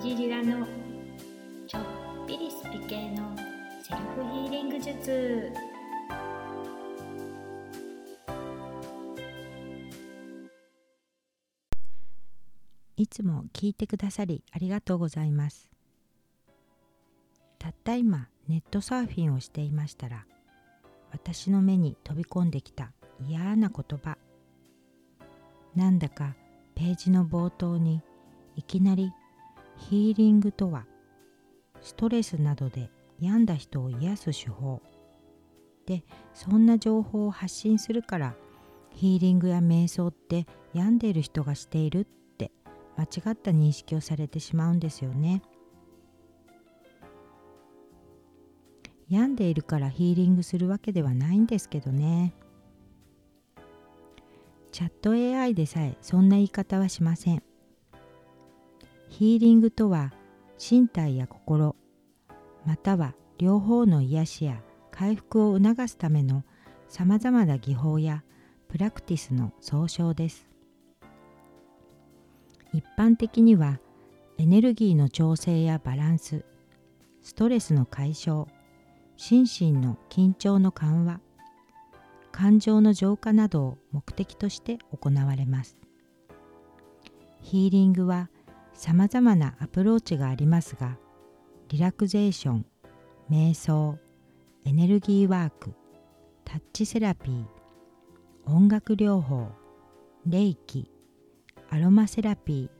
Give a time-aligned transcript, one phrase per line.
[0.00, 0.64] じりらの
[1.66, 1.82] ちょっ
[2.28, 3.34] ぴりスピ系の
[3.82, 5.52] セルフヒーリング術。
[12.96, 15.68] いつも聞いてくださりありがとうございます。
[17.58, 20.26] たった今ネットサーフィンをしていましたら
[21.10, 22.92] 私の目に飛び込んできた
[23.26, 24.16] 嫌な言葉。
[25.74, 26.36] なんだか
[26.76, 28.00] ページの冒頭に
[28.54, 29.12] いきなり
[29.78, 30.86] ヒーリングとは
[31.80, 34.82] ストレスなどで病んだ人を癒す手法
[35.86, 38.34] でそんな情報を発信するから
[38.90, 42.04] ヒーリングや瞑想って病んでいる人がしているっ
[42.36, 42.50] て
[42.96, 45.42] 間違った認識をされてしまうんですよね。
[49.08, 52.34] 病んでいるからヒーリングするわけではないんですけどね。
[54.70, 57.47] チャット AI でさえそんな言い方はしません。
[59.18, 60.12] ヒーリングとは
[60.60, 61.74] 身体や心
[62.64, 66.44] または両方の癒しや回復を促すための
[66.88, 68.22] さまざまな技法や
[68.68, 70.48] プラクティスの総称です。
[72.72, 73.80] 一般的には
[74.38, 76.44] エネルギーの調整やバランス
[77.20, 78.46] ストレスの解消
[79.16, 81.20] 心身の緊張の緩和
[82.30, 85.76] 感情の浄化などを目的として行われます。
[87.42, 88.30] ヒーリングは
[88.78, 90.96] さまざまなアプローチがありますが
[91.68, 92.66] リラクゼーション
[93.28, 93.98] 瞑想
[94.64, 95.74] エネルギーワーク
[96.44, 97.44] タッチセラピー
[98.46, 99.48] 音楽療法
[100.24, 100.92] 霊気
[101.70, 102.70] アロマセラピ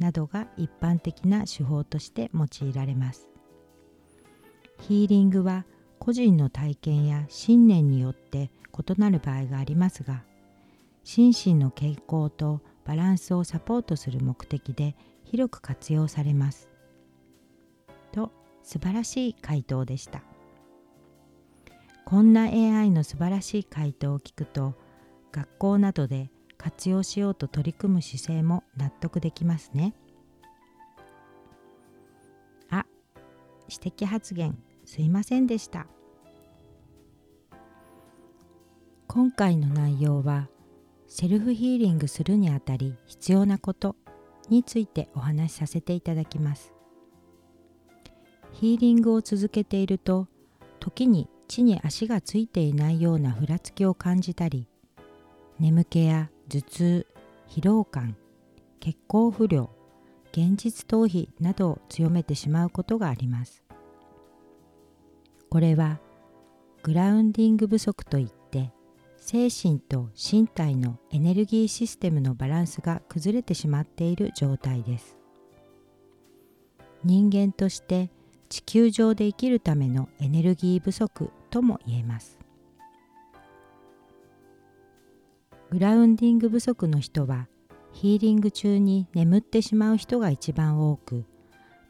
[0.00, 3.28] ーなどが一般的な手法として用いられます。
[4.80, 5.64] ヒーリングは
[6.00, 10.22] 個人の体験や信念によって異なる場合がありますが
[11.02, 16.70] 心身の傾向とバランスをサポートする目的で広く活用されます。
[18.12, 18.32] と
[18.62, 20.22] 素晴らしい回答でした。
[22.04, 24.74] こんな AI の素晴らしい回答を聞くと
[25.32, 29.92] 学校などで活用しようと取り組む姿勢も納得できますね。
[32.70, 32.86] あ、
[33.68, 35.88] 指摘発言すいませんでした。
[39.08, 40.48] 今回の内容は
[41.08, 43.96] セルフヒーリングするにあたり必要なこと
[44.48, 46.76] についてお話しさせていただきます。
[48.58, 50.28] ヒーリングを続けていると
[50.80, 54.66] 時に地に足がついていないようなふらつきを感じたり
[55.58, 57.06] 眠気や頭痛
[57.50, 58.16] 疲労感
[58.80, 59.70] 血行不良
[60.32, 63.62] 現実逃避などを強めてしまうことがあります
[65.50, 66.00] これは
[66.82, 68.26] グラウンディング不足といっ
[69.26, 75.18] 精神と身体のエネルギーシステムのバランスが崩れてしまっている状態です。
[77.02, 78.08] 人間として
[78.48, 82.38] 地球上で生きるためのエネルギー不足とも言えます。
[85.70, 87.48] グラウンディング不足の人は
[87.90, 91.24] ヒーリング中に眠ってしまう人が一番多く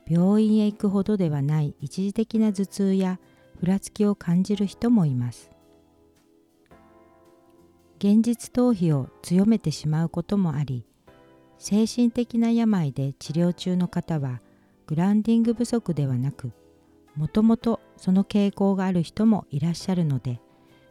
[0.09, 3.21] 病院へ行くほどではない一時的な頭痛や
[3.61, 5.51] ふらつきを感じる人もいます。
[7.99, 10.85] 現実逃避を強めてしまうこともあり
[11.59, 14.41] 精神的な病で治療中の方は
[14.87, 16.53] グランディング不足ではなく
[17.17, 20.41] もともとその傾向がある人もいらっしゃるので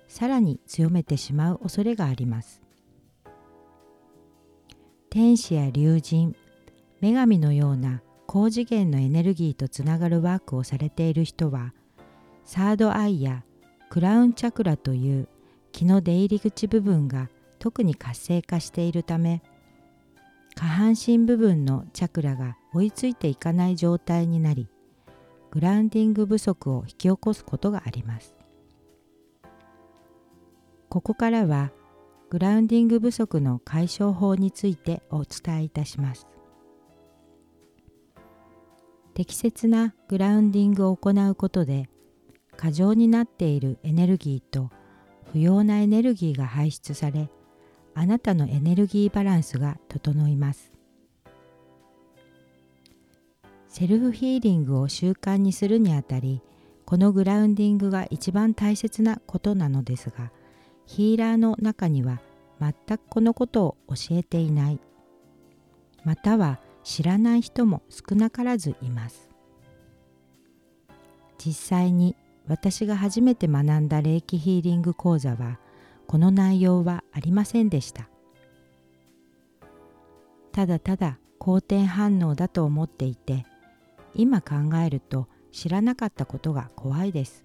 [0.07, 2.61] さらに強めてしまう恐れがあります。
[5.09, 6.35] 天使や竜神
[6.99, 11.73] 女神のような高次元のエネルギーとつながるワークをされている人は
[12.43, 13.45] サードアイや
[13.89, 15.29] クラウンチャクラという
[15.75, 17.27] 気の出入り口部分が
[17.59, 19.43] 特に活性化しているため
[20.55, 24.69] 下半身部分のチャクラが追いついていかない状態になり
[25.51, 28.35] グラウンディング不足を引き起こすことがあります。
[30.87, 31.71] ここからは
[32.29, 36.25] グラウンディング不足の解消法についてお伝えいたします。
[39.13, 41.89] 適切なグラウンディングを行うことで
[42.55, 44.69] 過剰になっているエネルギーと
[45.35, 47.29] 不要なエネルギーが排出され
[47.93, 50.71] あなたのエネルギーバランスが整います。
[53.67, 56.41] セルフヒーリングを習慣にするにあたり
[56.85, 60.31] このグラウンディングが一番大切なことなのですが
[60.85, 62.21] ヒーラーの中には
[62.61, 64.79] 全くこのことを教えていない
[66.05, 69.27] または知らない人も少なからずいます。
[71.37, 72.15] 実際に
[72.47, 75.59] 私が初めて学んだ霊気ヒーリング講座は
[76.07, 78.09] この内容はありませんでした。
[80.51, 83.45] ただただ好転反応だと思っていて
[84.13, 84.55] 今考
[84.85, 87.43] えると知らなかったことが怖いです。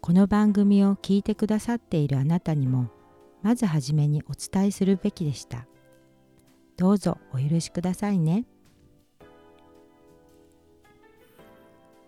[0.00, 2.88] この番組を聞いてくださっているあなたにも
[3.42, 5.66] まずはじめにお伝えするべきでした。
[6.76, 8.44] どうぞお許しくださいね。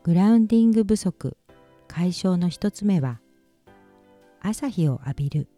[0.04, 1.36] グラウンディング不足。
[1.86, 3.20] 解消の一つ目は
[4.40, 5.48] 朝日を浴びる。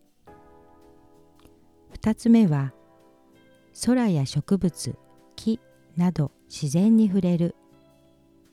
[1.92, 2.74] 二つ目は
[3.86, 4.98] 空や植物
[5.36, 5.60] 木
[5.96, 7.54] など自然に触れる。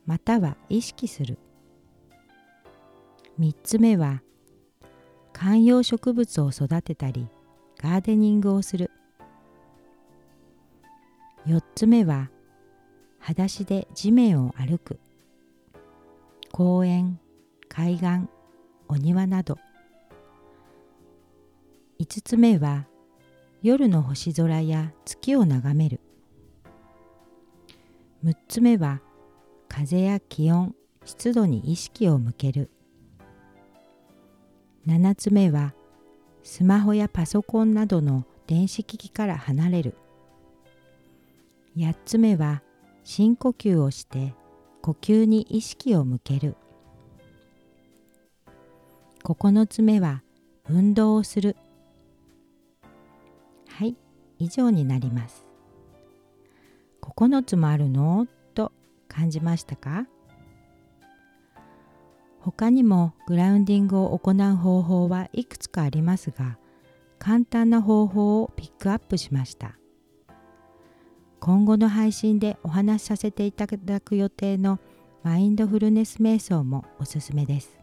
[0.06, 1.38] または意識する。
[3.38, 4.22] 3つ目は
[5.34, 7.28] 観葉植物を育てたり
[7.82, 8.92] ガーデニングをする。
[11.48, 12.30] 4つ目は
[13.20, 14.98] 裸足で地面を歩く。
[16.52, 17.18] 公園
[17.70, 18.28] 海岸
[18.90, 19.58] お庭など。
[22.00, 22.88] 5つ目は
[23.64, 26.02] 夜の星空や月を眺める。
[28.26, 29.00] 6つ目は
[29.70, 30.76] 風や気温
[31.06, 32.70] 湿度に意識を向ける。
[34.86, 35.74] 7つ目は
[36.44, 39.96] スマホやパソコンなどの電子機器から離れる。
[41.78, 42.62] 8つ目は
[43.06, 44.36] 深呼吸をして
[44.82, 46.56] 呼吸に意識を向ける。
[49.24, 50.24] 9つ目は
[50.68, 51.56] 運動をする。
[53.68, 53.96] はい
[54.40, 55.46] 以上になります。
[57.02, 58.28] 9つもあるの？
[58.56, 58.72] と
[59.08, 60.08] 感じましたか？
[62.40, 66.58] 他にもグラウンディングを行う方法はいくつかありますが
[67.20, 69.78] 簡単な方法をピックアップしました。
[71.42, 74.80] 今後の配信でお話しさせていただく予定の
[75.24, 77.82] マインドフルネス瞑想もおすすめです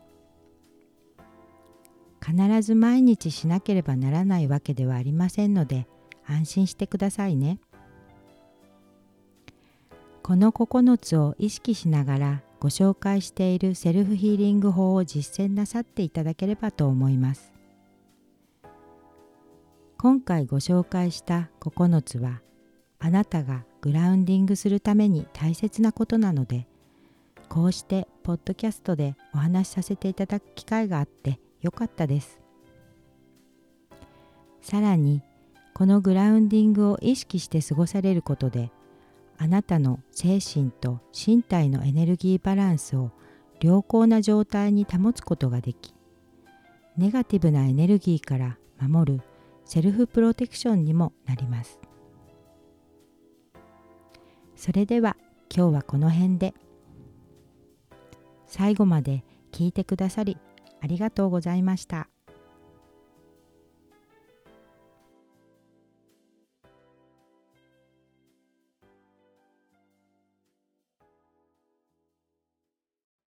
[2.25, 5.87] 必ず毎日しなければならないわけではありませんので
[6.27, 7.59] 安心してくださいね。
[10.23, 17.51] この9つを意識しながらご紹介しているセルフヒーリング法を実践なさっていただければと思います。
[19.97, 22.43] 今回ご紹介した9つは
[23.01, 26.67] あなたがグラウンディングするために大切なことなので
[27.49, 32.41] こうしてポッドキャストでお話しさせていただく機会があってよかったです。
[34.61, 35.23] さらに
[35.73, 38.71] このグラウンディングを意識して過ごされることで
[39.39, 43.13] あなたの精神と身体のエネルギーバランスを
[43.61, 45.95] 良好な状態に保つことができ
[46.97, 49.23] ネガティブなエネルギーから守る
[49.65, 51.79] セルフプロテクションにもなります
[54.59, 55.17] それでは
[55.55, 56.53] 今日はこの辺で
[58.49, 60.37] 最後まで聞いてくださり
[60.83, 62.09] ありがとうございました。